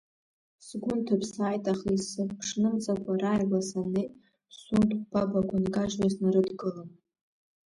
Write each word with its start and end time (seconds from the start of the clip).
Сгәы 0.65 0.93
нҭыԥсааит, 0.97 1.65
аха 1.71 1.87
исыԥшнымҵакәа, 1.97 3.13
рааигәа 3.21 3.59
саннеи, 3.67 4.07
сунт 4.59 4.89
хә-бабақәа 4.97 5.57
нкажьуа, 5.63 6.07
снарыдгылан… 6.13 6.89